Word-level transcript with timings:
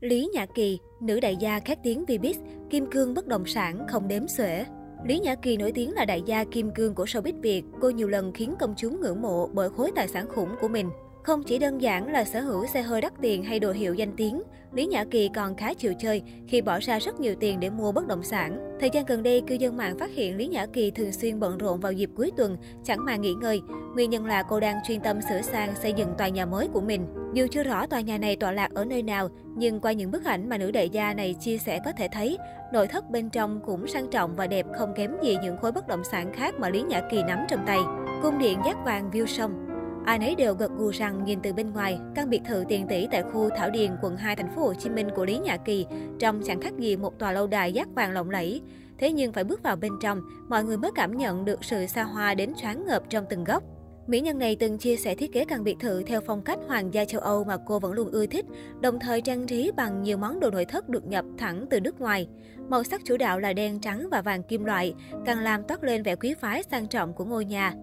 Lý 0.00 0.28
Nhã 0.34 0.46
Kỳ, 0.46 0.78
nữ 1.00 1.20
đại 1.20 1.36
gia 1.36 1.60
khét 1.60 1.78
tiếng 1.82 2.04
Vbiz, 2.04 2.34
kim 2.70 2.90
cương 2.90 3.14
bất 3.14 3.26
động 3.26 3.46
sản 3.46 3.86
không 3.88 4.08
đếm 4.08 4.28
xuể. 4.28 4.64
Lý 5.06 5.18
Nhã 5.18 5.34
Kỳ 5.34 5.56
nổi 5.56 5.72
tiếng 5.72 5.92
là 5.92 6.04
đại 6.04 6.22
gia 6.26 6.44
kim 6.44 6.70
cương 6.74 6.94
của 6.94 7.04
showbiz 7.04 7.40
Việt. 7.40 7.62
Cô 7.80 7.90
nhiều 7.90 8.08
lần 8.08 8.32
khiến 8.32 8.54
công 8.60 8.74
chúng 8.76 9.00
ngưỡng 9.00 9.22
mộ 9.22 9.46
bởi 9.46 9.70
khối 9.70 9.90
tài 9.96 10.08
sản 10.08 10.28
khủng 10.28 10.48
của 10.60 10.68
mình. 10.68 10.90
Không 11.28 11.42
chỉ 11.42 11.58
đơn 11.58 11.82
giản 11.82 12.12
là 12.12 12.24
sở 12.24 12.40
hữu 12.40 12.66
xe 12.66 12.82
hơi 12.82 13.00
đắt 13.00 13.12
tiền 13.20 13.44
hay 13.44 13.60
đồ 13.60 13.72
hiệu 13.72 13.94
danh 13.94 14.12
tiếng, 14.16 14.42
Lý 14.72 14.86
Nhã 14.86 15.04
Kỳ 15.04 15.30
còn 15.34 15.56
khá 15.56 15.74
chịu 15.74 15.92
chơi 15.98 16.22
khi 16.48 16.60
bỏ 16.60 16.78
ra 16.80 16.98
rất 16.98 17.20
nhiều 17.20 17.34
tiền 17.40 17.60
để 17.60 17.70
mua 17.70 17.92
bất 17.92 18.06
động 18.06 18.22
sản. 18.22 18.76
Thời 18.80 18.90
gian 18.90 19.04
gần 19.04 19.22
đây, 19.22 19.42
cư 19.46 19.54
dân 19.54 19.76
mạng 19.76 19.98
phát 19.98 20.10
hiện 20.10 20.36
Lý 20.36 20.46
Nhã 20.46 20.66
Kỳ 20.66 20.90
thường 20.90 21.12
xuyên 21.12 21.40
bận 21.40 21.58
rộn 21.58 21.80
vào 21.80 21.92
dịp 21.92 22.10
cuối 22.16 22.30
tuần, 22.36 22.56
chẳng 22.84 23.04
mà 23.04 23.16
nghỉ 23.16 23.34
ngơi. 23.34 23.60
Nguyên 23.94 24.10
nhân 24.10 24.26
là 24.26 24.42
cô 24.42 24.60
đang 24.60 24.76
chuyên 24.86 25.00
tâm 25.00 25.20
sửa 25.28 25.40
sang 25.42 25.74
xây 25.76 25.92
dựng 25.92 26.14
tòa 26.18 26.28
nhà 26.28 26.46
mới 26.46 26.68
của 26.68 26.80
mình. 26.80 27.06
Dù 27.34 27.46
chưa 27.50 27.62
rõ 27.62 27.86
tòa 27.86 28.00
nhà 28.00 28.18
này 28.18 28.36
tọa 28.36 28.52
lạc 28.52 28.74
ở 28.74 28.84
nơi 28.84 29.02
nào, 29.02 29.28
nhưng 29.56 29.80
qua 29.80 29.92
những 29.92 30.10
bức 30.10 30.24
ảnh 30.24 30.48
mà 30.48 30.58
nữ 30.58 30.70
đại 30.70 30.88
gia 30.88 31.14
này 31.14 31.34
chia 31.40 31.58
sẻ 31.58 31.80
có 31.84 31.92
thể 31.92 32.08
thấy, 32.12 32.38
nội 32.72 32.86
thất 32.86 33.10
bên 33.10 33.30
trong 33.30 33.60
cũng 33.66 33.86
sang 33.86 34.10
trọng 34.10 34.36
và 34.36 34.46
đẹp 34.46 34.66
không 34.78 34.94
kém 34.96 35.10
gì 35.22 35.36
những 35.42 35.56
khối 35.56 35.72
bất 35.72 35.88
động 35.88 36.04
sản 36.04 36.32
khác 36.32 36.54
mà 36.58 36.68
Lý 36.68 36.82
Nhã 36.82 37.00
Kỳ 37.10 37.22
nắm 37.22 37.38
trong 37.48 37.60
tay. 37.66 37.78
Cung 38.22 38.38
điện 38.38 38.58
giác 38.66 38.76
vàng 38.84 39.10
view 39.10 39.26
sông 39.26 39.67
Ai 40.08 40.18
nấy 40.18 40.34
đều 40.34 40.54
gật 40.54 40.70
gù 40.78 40.90
rằng 40.90 41.24
nhìn 41.24 41.38
từ 41.42 41.52
bên 41.52 41.70
ngoài, 41.70 41.98
căn 42.14 42.30
biệt 42.30 42.40
thự 42.48 42.64
tiền 42.68 42.86
tỷ 42.88 43.06
tại 43.10 43.22
khu 43.22 43.50
Thảo 43.56 43.70
Điền, 43.70 43.90
quận 44.02 44.16
2 44.16 44.36
thành 44.36 44.54
phố 44.54 44.62
Hồ 44.62 44.74
Chí 44.74 44.90
Minh 44.90 45.08
của 45.16 45.24
Lý 45.24 45.38
Nhã 45.38 45.56
Kỳ 45.56 45.86
trông 46.18 46.42
chẳng 46.44 46.60
khác 46.60 46.72
gì 46.78 46.96
một 46.96 47.18
tòa 47.18 47.32
lâu 47.32 47.46
đài 47.46 47.72
giác 47.72 47.88
vàng 47.94 48.12
lộng 48.12 48.30
lẫy. 48.30 48.62
Thế 48.98 49.12
nhưng 49.12 49.32
phải 49.32 49.44
bước 49.44 49.62
vào 49.62 49.76
bên 49.76 49.92
trong, 50.00 50.20
mọi 50.48 50.64
người 50.64 50.76
mới 50.76 50.90
cảm 50.94 51.16
nhận 51.16 51.44
được 51.44 51.64
sự 51.64 51.86
xa 51.86 52.02
hoa 52.02 52.34
đến 52.34 52.52
choáng 52.62 52.86
ngợp 52.86 53.02
trong 53.10 53.24
từng 53.30 53.44
góc. 53.44 53.62
Mỹ 54.06 54.20
nhân 54.20 54.38
này 54.38 54.56
từng 54.56 54.78
chia 54.78 54.96
sẻ 54.96 55.14
thiết 55.14 55.32
kế 55.32 55.44
căn 55.44 55.64
biệt 55.64 55.76
thự 55.80 56.02
theo 56.02 56.20
phong 56.20 56.42
cách 56.42 56.58
hoàng 56.66 56.94
gia 56.94 57.04
châu 57.04 57.20
Âu 57.20 57.44
mà 57.44 57.56
cô 57.66 57.78
vẫn 57.78 57.92
luôn 57.92 58.10
ưa 58.10 58.26
thích, 58.26 58.46
đồng 58.80 58.98
thời 58.98 59.20
trang 59.20 59.46
trí 59.46 59.70
bằng 59.76 60.02
nhiều 60.02 60.16
món 60.16 60.40
đồ 60.40 60.50
nội 60.50 60.64
thất 60.64 60.88
được 60.88 61.06
nhập 61.06 61.24
thẳng 61.38 61.66
từ 61.70 61.80
nước 61.80 62.00
ngoài. 62.00 62.28
Màu 62.68 62.84
sắc 62.84 63.00
chủ 63.04 63.16
đạo 63.16 63.38
là 63.38 63.52
đen 63.52 63.80
trắng 63.80 64.08
và 64.10 64.22
vàng 64.22 64.42
kim 64.42 64.64
loại, 64.64 64.94
càng 65.24 65.38
làm 65.38 65.62
toát 65.62 65.84
lên 65.84 66.02
vẻ 66.02 66.16
quý 66.16 66.34
phái 66.40 66.62
sang 66.62 66.86
trọng 66.86 67.12
của 67.12 67.24
ngôi 67.24 67.44
nhà. 67.44 67.74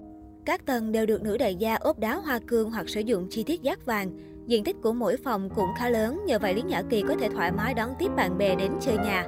Các 0.46 0.66
tầng 0.66 0.92
đều 0.92 1.06
được 1.06 1.24
nữ 1.24 1.38
đại 1.38 1.56
gia 1.56 1.76
ốp 1.76 2.00
đá 2.00 2.16
hoa 2.16 2.40
cương 2.48 2.72
hoặc 2.72 2.90
sử 2.90 3.00
dụng 3.00 3.28
chi 3.30 3.44
tiết 3.44 3.62
giác 3.62 3.86
vàng. 3.86 4.10
Diện 4.48 4.64
tích 4.64 4.76
của 4.84 4.94
mỗi 4.94 5.18
phòng 5.18 5.50
cũng 5.56 5.70
khá 5.78 5.90
lớn, 5.90 6.22
nhờ 6.26 6.40
vậy 6.40 6.54
Lý 6.54 6.62
Nhã 6.62 6.82
Kỳ 6.90 7.04
có 7.08 7.16
thể 7.20 7.30
thoải 7.30 7.52
mái 7.52 7.74
đón 7.74 7.90
tiếp 8.00 8.12
bạn 8.16 8.38
bè 8.38 8.56
đến 8.56 8.72
chơi 8.82 8.98
nhà. 8.98 9.26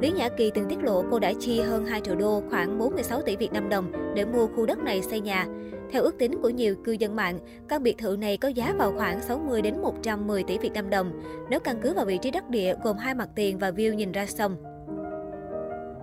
Lý 0.00 0.12
Nhã 0.12 0.28
Kỳ 0.28 0.50
từng 0.54 0.68
tiết 0.68 0.78
lộ 0.82 1.04
cô 1.10 1.18
đã 1.18 1.32
chi 1.40 1.60
hơn 1.60 1.86
2 1.86 2.00
triệu 2.00 2.14
đô, 2.14 2.42
khoảng 2.50 2.78
46 2.78 3.22
tỷ 3.22 3.36
Việt 3.36 3.52
Nam 3.52 3.68
đồng 3.68 4.14
để 4.14 4.24
mua 4.24 4.46
khu 4.46 4.66
đất 4.66 4.78
này 4.78 5.02
xây 5.02 5.20
nhà. 5.20 5.46
Theo 5.90 6.02
ước 6.02 6.18
tính 6.18 6.42
của 6.42 6.48
nhiều 6.48 6.74
cư 6.84 6.92
dân 6.92 7.16
mạng, 7.16 7.38
căn 7.68 7.82
biệt 7.82 7.98
thự 7.98 8.16
này 8.16 8.36
có 8.36 8.48
giá 8.48 8.74
vào 8.78 8.92
khoảng 8.96 9.22
60 9.22 9.62
đến 9.62 9.82
110 9.82 10.42
tỷ 10.42 10.58
Việt 10.58 10.72
Nam 10.72 10.90
đồng, 10.90 11.20
nếu 11.50 11.60
căn 11.60 11.80
cứ 11.82 11.94
vào 11.94 12.04
vị 12.04 12.18
trí 12.22 12.30
đất 12.30 12.50
địa 12.50 12.74
gồm 12.84 12.96
hai 12.96 13.14
mặt 13.14 13.28
tiền 13.34 13.58
và 13.58 13.70
view 13.70 13.94
nhìn 13.94 14.12
ra 14.12 14.26
sông. 14.26 14.56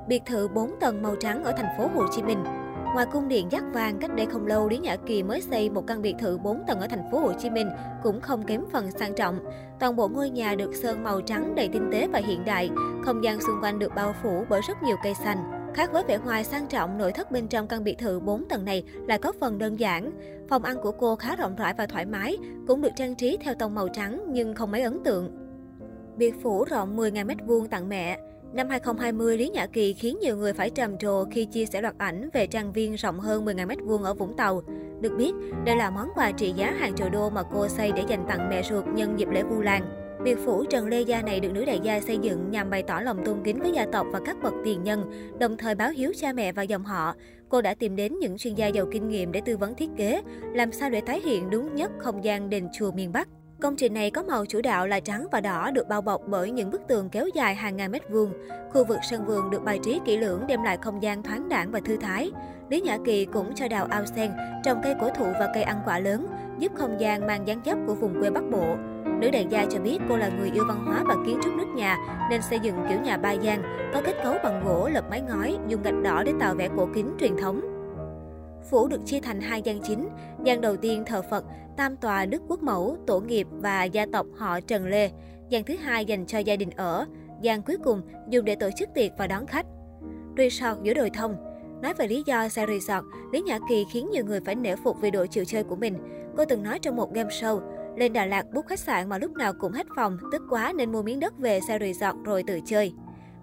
Biệt 0.08 0.22
thự 0.26 0.48
4 0.48 0.72
tầng 0.80 1.02
màu 1.02 1.16
trắng 1.16 1.44
ở 1.44 1.52
thành 1.58 1.78
phố 1.78 1.88
Hồ 1.96 2.06
Chí 2.16 2.24
Minh 2.24 2.44
Ngoài 2.94 3.06
cung 3.12 3.28
điện 3.28 3.48
Giác 3.52 3.64
vàng, 3.74 4.00
cách 4.00 4.16
đây 4.16 4.26
không 4.26 4.48
lâu, 4.48 4.70
Lý 4.70 4.78
Nhã 4.78 4.96
Kỳ 4.96 5.24
mới 5.24 5.42
xây 5.42 5.70
một 5.70 5.88
căn 5.88 6.02
biệt 6.02 6.16
thự 6.20 6.38
4 6.38 6.64
tầng 6.68 6.80
ở 6.80 6.88
thành 6.88 7.12
phố 7.12 7.20
Hồ 7.20 7.34
Chí 7.40 7.50
Minh, 7.50 7.70
cũng 8.04 8.22
không 8.22 8.44
kém 8.44 8.64
phần 8.72 8.92
sang 8.92 9.16
trọng. 9.16 9.40
Toàn 9.80 9.96
bộ 9.96 10.08
ngôi 10.08 10.30
nhà 10.30 10.56
được 10.56 10.76
sơn 10.76 11.04
màu 11.04 11.22
trắng 11.22 11.56
đầy 11.56 11.68
tinh 11.68 11.90
tế 11.92 12.08
và 12.08 12.20
hiện 12.20 12.46
đại, 12.46 12.70
không 13.06 13.24
gian 13.24 13.42
xung 13.42 13.62
quanh 13.62 13.80
được 13.80 13.96
bao 13.96 14.16
phủ 14.24 14.46
bởi 14.50 14.62
rất 14.68 14.84
nhiều 14.84 14.96
cây 15.04 15.14
xanh. 15.14 15.38
Khác 15.74 15.92
với 15.92 16.04
vẻ 16.08 16.18
ngoài 16.26 16.44
sang 16.44 16.68
trọng, 16.68 16.98
nội 16.98 17.12
thất 17.12 17.32
bên 17.32 17.48
trong 17.48 17.68
căn 17.68 17.84
biệt 17.84 17.98
thự 17.98 18.20
4 18.20 18.46
tầng 18.50 18.66
này 18.66 18.84
lại 19.08 19.18
có 19.18 19.32
phần 19.40 19.58
đơn 19.58 19.80
giản. 19.80 20.12
Phòng 20.50 20.64
ăn 20.64 20.78
của 20.82 20.92
cô 20.92 21.16
khá 21.16 21.36
rộng 21.36 21.56
rãi 21.56 21.74
và 21.78 21.86
thoải 21.86 22.06
mái, 22.06 22.38
cũng 22.68 22.82
được 22.82 22.92
trang 22.96 23.16
trí 23.16 23.38
theo 23.42 23.54
tông 23.56 23.76
màu 23.76 23.88
trắng 23.88 24.26
nhưng 24.28 24.56
không 24.56 24.72
mấy 24.72 24.82
ấn 24.82 25.04
tượng. 25.04 25.32
Biệt 26.18 26.34
phủ 26.44 26.64
rộng 26.64 26.98
10.000 26.98 27.26
m2 27.26 27.68
tặng 27.68 27.90
mẹ. 27.90 28.20
Năm 28.54 28.70
2020, 28.70 29.38
Lý 29.38 29.50
Nhã 29.50 29.68
Kỳ 29.68 29.94
khiến 29.94 30.18
nhiều 30.22 30.38
người 30.38 30.54
phải 30.54 30.70
trầm 30.70 30.98
trồ 30.98 31.26
khi 31.32 31.46
chia 31.46 31.66
sẻ 31.66 31.82
loạt 31.82 31.98
ảnh 31.98 32.30
về 32.34 32.48
trang 32.48 32.74
viên 32.74 32.96
rộng 32.96 33.20
hơn 33.20 33.46
10.000 33.46 33.68
m2 33.68 34.04
ở 34.04 34.14
Vũng 34.14 34.36
Tàu. 34.38 34.62
Được 35.02 35.12
biết, 35.18 35.32
đây 35.66 35.76
là 35.76 35.90
món 35.90 36.10
quà 36.16 36.32
trị 36.32 36.54
giá 36.56 36.72
hàng 36.72 36.96
triệu 36.96 37.10
đô 37.10 37.30
mà 37.30 37.44
cô 37.44 37.68
xây 37.68 37.92
để 37.92 38.04
dành 38.08 38.26
tặng 38.28 38.50
mẹ 38.50 38.64
ruột 38.64 38.86
nhân 38.88 39.20
dịp 39.20 39.28
lễ 39.32 39.44
Vu 39.44 39.62
Lan. 39.62 39.84
Biệt 40.24 40.38
phủ 40.46 40.66
Trần 40.70 40.88
Lê 40.88 41.02
Gia 41.02 41.22
này 41.22 41.40
được 41.40 41.52
nữ 41.52 41.66
đại 41.66 41.80
gia 41.84 42.00
xây 42.00 42.18
dựng 42.18 42.52
nhằm 42.52 42.70
bày 42.70 42.84
tỏ 42.84 43.00
lòng 43.00 43.26
tôn 43.26 43.44
kính 43.44 43.60
với 43.60 43.72
gia 43.72 43.86
tộc 43.92 44.08
và 44.12 44.20
các 44.26 44.38
bậc 44.44 44.54
tiền 44.66 44.84
nhân, 44.84 45.12
đồng 45.40 45.58
thời 45.58 45.76
báo 45.76 45.90
hiếu 45.90 46.12
cha 46.16 46.34
mẹ 46.34 46.52
và 46.52 46.64
dòng 46.64 46.84
họ. 46.84 47.16
Cô 47.50 47.62
đã 47.62 47.74
tìm 47.74 47.96
đến 47.96 48.20
những 48.20 48.38
chuyên 48.38 48.56
gia 48.56 48.68
giàu 48.68 48.86
kinh 48.92 49.10
nghiệm 49.10 49.32
để 49.32 49.42
tư 49.46 49.58
vấn 49.58 49.76
thiết 49.76 49.90
kế, 49.98 50.22
làm 50.54 50.72
sao 50.72 50.90
để 50.90 51.02
tái 51.02 51.22
hiện 51.26 51.50
đúng 51.50 51.76
nhất 51.76 51.92
không 52.00 52.24
gian 52.24 52.50
đền 52.50 52.68
chùa 52.80 52.92
miền 52.92 53.12
Bắc. 53.12 53.28
Công 53.64 53.76
trình 53.76 53.94
này 53.94 54.12
có 54.12 54.24
màu 54.24 54.46
chủ 54.46 54.62
đạo 54.62 54.88
là 54.88 55.00
trắng 55.00 55.28
và 55.32 55.42
đỏ 55.42 55.72
được 55.72 55.88
bao 55.88 56.02
bọc 56.02 56.22
bởi 56.28 56.52
những 56.52 56.72
bức 56.72 56.82
tường 56.88 57.10
kéo 57.10 57.28
dài 57.34 57.56
hàng 57.56 57.76
ngàn 57.76 57.92
mét 57.92 58.10
vuông. 58.10 58.34
Khu 58.74 58.86
vực 58.86 58.98
sân 59.10 59.26
vườn 59.26 59.50
được 59.50 59.64
bài 59.64 59.80
trí 59.84 60.00
kỹ 60.06 60.18
lưỡng 60.18 60.48
đem 60.48 60.64
lại 60.64 60.78
không 60.82 61.04
gian 61.04 61.24
thoáng 61.24 61.50
đãng 61.50 61.72
và 61.72 61.80
thư 61.86 61.98
thái. 61.98 62.32
Lý 62.70 62.82
Nhã 62.82 62.98
Kỳ 63.06 63.26
cũng 63.26 63.56
cho 63.56 63.68
đào 63.68 63.88
ao 63.90 64.06
sen, 64.06 64.32
trồng 64.64 64.82
cây 64.84 64.96
cổ 65.02 65.10
thụ 65.10 65.26
và 65.40 65.52
cây 65.54 65.64
ăn 65.64 65.80
quả 65.86 66.00
lớn, 66.00 66.28
giúp 66.60 66.72
không 66.76 67.00
gian 67.00 67.28
mang 67.28 67.48
dáng 67.48 67.62
dấp 67.66 67.78
của 67.88 67.96
vùng 67.96 68.20
quê 68.20 68.30
Bắc 68.30 68.44
Bộ. 68.52 68.76
Nữ 69.20 69.30
đại 69.32 69.48
gia 69.50 69.66
cho 69.70 69.80
biết 69.80 70.00
cô 70.10 70.18
là 70.18 70.30
người 70.30 70.52
yêu 70.54 70.64
văn 70.68 70.86
hóa 70.86 71.04
và 71.08 71.16
kiến 71.26 71.40
trúc 71.44 71.54
nước 71.54 71.68
nhà 71.76 71.98
nên 72.30 72.42
xây 72.42 72.60
dựng 72.60 72.86
kiểu 72.90 73.00
nhà 73.00 73.18
ba 73.18 73.32
gian, 73.32 73.64
có 73.94 74.02
kết 74.06 74.16
cấu 74.24 74.36
bằng 74.44 74.64
gỗ 74.66 74.90
lợp 74.94 75.10
mái 75.10 75.22
ngói, 75.22 75.58
dùng 75.68 75.82
gạch 75.84 76.02
đỏ 76.04 76.24
để 76.24 76.34
tạo 76.40 76.56
vẻ 76.56 76.70
cổ 76.78 76.88
kính 76.96 77.16
truyền 77.20 77.38
thống. 77.38 77.73
Phủ 78.70 78.88
được 78.88 79.02
chia 79.06 79.20
thành 79.20 79.42
hai 79.42 79.62
gian 79.62 79.80
chính. 79.82 80.10
Gian 80.44 80.62
đầu 80.62 80.78
tiên 80.78 81.04
thờ 81.06 81.22
Phật, 81.30 81.46
tam 81.78 81.98
tòa 81.98 82.26
Đức 82.26 82.42
Quốc 82.48 82.64
Mẫu, 82.64 82.98
tổ 83.08 83.20
nghiệp 83.20 83.48
và 83.52 83.84
gia 83.84 84.06
tộc 84.14 84.26
họ 84.36 84.60
Trần 84.62 84.88
Lê. 84.88 85.10
Gian 85.50 85.64
thứ 85.64 85.76
hai 85.76 86.06
dành 86.06 86.26
cho 86.26 86.40
gia 86.40 86.56
đình 86.56 86.70
ở. 86.70 87.06
Gian 87.42 87.62
cuối 87.62 87.78
cùng 87.84 88.02
dùng 88.30 88.46
để 88.46 88.56
tổ 88.56 88.70
chức 88.78 88.90
tiệc 88.94 89.12
và 89.18 89.28
đón 89.28 89.48
khách. 89.48 89.66
Resort 90.38 90.84
giữa 90.84 90.94
đồi 90.94 91.10
thông 91.10 91.36
Nói 91.84 91.94
về 91.94 92.08
lý 92.08 92.24
do 92.26 92.50
xây 92.50 92.66
resort, 92.68 93.06
Lý 93.32 93.42
Nhã 93.42 93.60
Kỳ 93.70 93.86
khiến 93.92 94.10
nhiều 94.12 94.26
người 94.26 94.40
phải 94.46 94.56
nể 94.56 94.76
phục 94.76 95.02
vì 95.02 95.12
độ 95.12 95.26
chịu 95.26 95.46
chơi 95.46 95.64
của 95.64 95.76
mình. 95.76 95.98
Cô 96.38 96.46
từng 96.46 96.64
nói 96.64 96.80
trong 96.80 96.96
một 96.96 97.14
game 97.14 97.30
show, 97.30 97.62
lên 97.98 98.14
Đà 98.14 98.26
Lạt 98.26 98.46
bút 98.54 98.66
khách 98.68 98.80
sạn 98.80 99.10
mà 99.10 99.18
lúc 99.18 99.32
nào 99.32 99.54
cũng 99.60 99.72
hết 99.72 99.88
phòng, 99.96 100.18
tức 100.32 100.42
quá 100.50 100.74
nên 100.78 100.92
mua 100.92 101.02
miếng 101.02 101.20
đất 101.20 101.38
về 101.38 101.60
xây 101.68 101.80
resort 101.80 102.18
rồi 102.26 102.44
tự 102.48 102.60
chơi. 102.66 102.94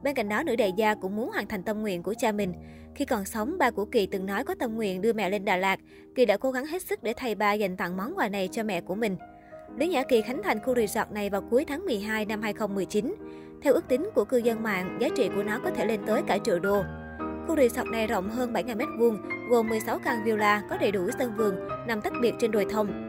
Bên 0.02 0.14
cạnh 0.14 0.28
đó, 0.28 0.42
nữ 0.42 0.56
đại 0.56 0.72
gia 0.76 0.94
cũng 0.94 1.16
muốn 1.16 1.30
hoàn 1.30 1.48
thành 1.48 1.62
tâm 1.62 1.80
nguyện 1.80 2.02
của 2.02 2.14
cha 2.18 2.32
mình. 2.32 2.52
Khi 2.94 3.04
còn 3.04 3.24
sống, 3.24 3.58
ba 3.58 3.70
của 3.70 3.84
Kỳ 3.84 4.06
từng 4.06 4.26
nói 4.26 4.44
có 4.44 4.54
tâm 4.54 4.74
nguyện 4.74 5.00
đưa 5.00 5.12
mẹ 5.12 5.30
lên 5.30 5.44
Đà 5.44 5.56
Lạt. 5.56 5.80
Kỳ 6.14 6.24
đã 6.24 6.36
cố 6.36 6.50
gắng 6.50 6.66
hết 6.66 6.82
sức 6.82 7.02
để 7.02 7.12
thầy 7.16 7.34
ba 7.34 7.52
dành 7.52 7.76
tặng 7.76 7.96
món 7.96 8.14
quà 8.16 8.28
này 8.28 8.48
cho 8.52 8.62
mẹ 8.62 8.80
của 8.80 8.94
mình. 8.94 9.16
Lý 9.78 9.88
Nhã 9.88 10.02
Kỳ 10.02 10.22
khánh 10.22 10.42
thành 10.42 10.60
khu 10.60 10.74
resort 10.74 11.10
này 11.10 11.30
vào 11.30 11.42
cuối 11.50 11.64
tháng 11.64 11.84
12 11.84 12.24
năm 12.24 12.42
2019. 12.42 13.14
Theo 13.62 13.72
ước 13.72 13.88
tính 13.88 14.10
của 14.14 14.24
cư 14.24 14.36
dân 14.36 14.62
mạng, 14.62 14.98
giá 15.00 15.08
trị 15.16 15.28
của 15.34 15.42
nó 15.42 15.58
có 15.64 15.70
thể 15.70 15.86
lên 15.86 16.00
tới 16.06 16.22
cả 16.26 16.38
triệu 16.44 16.58
đô. 16.58 16.82
Khu 17.46 17.56
resort 17.56 17.88
này 17.88 18.06
rộng 18.06 18.30
hơn 18.30 18.52
7.000 18.52 18.76
m2, 18.76 19.16
gồm 19.50 19.68
16 19.68 19.98
căn 19.98 20.24
villa, 20.24 20.62
có 20.70 20.76
đầy 20.76 20.92
đủ 20.92 21.10
sân 21.18 21.36
vườn, 21.36 21.56
nằm 21.86 22.00
tách 22.00 22.12
biệt 22.22 22.34
trên 22.38 22.50
đồi 22.50 22.66
thông. 22.70 23.06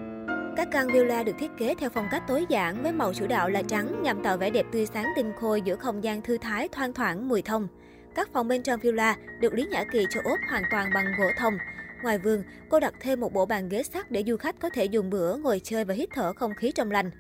Các 0.58 0.68
căn 0.72 0.88
villa 0.88 1.24
được 1.24 1.36
thiết 1.40 1.52
kế 1.58 1.76
theo 1.76 1.90
phong 1.90 2.08
cách 2.12 2.24
tối 2.28 2.46
giản 2.50 2.84
với 2.84 2.92
màu 2.92 3.14
chủ 3.14 3.28
đạo 3.28 3.50
là 3.50 3.64
trắng 3.64 4.04
nhằm 4.04 4.24
tạo 4.24 4.38
vẻ 4.38 4.50
đẹp 4.50 4.66
tươi 4.72 4.86
sáng 4.86 5.08
tinh 5.16 5.32
khôi 5.40 5.62
giữa 5.62 5.76
không 5.76 6.04
gian 6.04 6.22
thư 6.22 6.38
thái 6.38 6.68
thoang 6.68 6.94
thoảng 6.94 7.30
mùi 7.30 7.42
thông. 7.42 7.68
Các 8.16 8.30
phòng 8.34 8.48
bên 8.48 8.64
trong 8.64 8.80
villa 8.80 9.16
được 9.40 9.54
Lý 9.54 9.66
Nhã 9.72 9.84
Kỳ 9.84 10.06
cho 10.10 10.22
ốp 10.24 10.40
hoàn 10.50 10.64
toàn 10.72 10.90
bằng 10.94 11.06
gỗ 11.18 11.26
thông. 11.38 11.58
Ngoài 12.04 12.18
vườn, 12.18 12.44
cô 12.70 12.80
đặt 12.80 12.94
thêm 13.00 13.20
một 13.20 13.34
bộ 13.34 13.46
bàn 13.46 13.70
ghế 13.70 13.84
sắt 13.84 14.12
để 14.12 14.24
du 14.28 14.38
khách 14.38 14.60
có 14.60 14.70
thể 14.70 14.86
dùng 14.86 15.10
bữa, 15.10 15.38
ngồi 15.38 15.62
chơi 15.64 15.86
và 15.86 15.94
hít 15.94 16.10
thở 16.14 16.34
không 16.34 16.56
khí 16.56 16.72
trong 16.72 16.92
lành. 16.92 17.12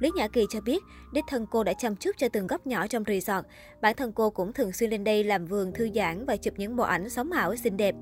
Lý 0.00 0.10
Nhã 0.16 0.28
Kỳ 0.28 0.46
cho 0.50 0.60
biết, 0.60 0.82
đích 1.12 1.24
thân 1.28 1.46
cô 1.50 1.64
đã 1.64 1.72
chăm 1.72 1.96
chút 1.96 2.10
cho 2.18 2.28
từng 2.28 2.46
góc 2.46 2.66
nhỏ 2.66 2.86
trong 2.86 3.04
resort. 3.06 3.46
Bản 3.80 3.96
thân 3.96 4.12
cô 4.12 4.30
cũng 4.30 4.52
thường 4.52 4.72
xuyên 4.72 4.90
lên 4.90 5.04
đây 5.04 5.24
làm 5.24 5.46
vườn 5.46 5.72
thư 5.72 5.88
giãn 5.94 6.26
và 6.26 6.36
chụp 6.36 6.54
những 6.56 6.76
bộ 6.76 6.84
ảnh 6.84 7.10
sống 7.10 7.32
ảo 7.32 7.56
xinh 7.56 7.76
đẹp. 7.76 7.94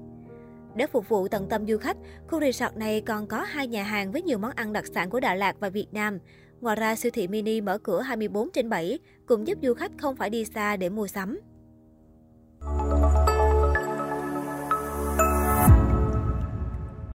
Để 0.76 0.86
phục 0.86 1.08
vụ 1.08 1.28
tận 1.28 1.48
tâm 1.48 1.66
du 1.66 1.78
khách, 1.78 1.96
khu 2.28 2.40
resort 2.40 2.76
này 2.76 3.00
còn 3.00 3.26
có 3.26 3.42
hai 3.42 3.66
nhà 3.66 3.82
hàng 3.82 4.12
với 4.12 4.22
nhiều 4.22 4.38
món 4.38 4.50
ăn 4.54 4.72
đặc 4.72 4.84
sản 4.94 5.10
của 5.10 5.20
Đà 5.20 5.34
Lạt 5.34 5.56
và 5.60 5.68
Việt 5.68 5.86
Nam. 5.92 6.18
Ngoài 6.60 6.76
ra, 6.76 6.96
siêu 6.96 7.10
thị 7.14 7.28
mini 7.28 7.60
mở 7.60 7.78
cửa 7.78 8.00
24 8.00 8.50
trên 8.50 8.68
7 8.68 8.98
cũng 9.26 9.46
giúp 9.46 9.58
du 9.62 9.74
khách 9.74 9.92
không 9.98 10.16
phải 10.16 10.30
đi 10.30 10.44
xa 10.44 10.76
để 10.76 10.88
mua 10.88 11.06
sắm. 11.06 11.38